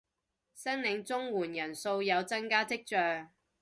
[0.55, 3.29] 申領綜援人數有增加跡象